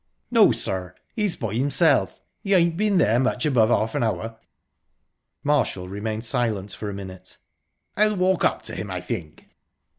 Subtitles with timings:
[0.31, 2.23] "No, sir, he's by himself.
[2.41, 4.39] He ain't been there much above half an hour."
[5.43, 7.37] Marshall remained silent for a minute.
[7.95, 9.49] "I'll walk up to him, I think."